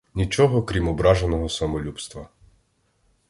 [0.15, 2.29] Нічого, крім ображеного самолюбства.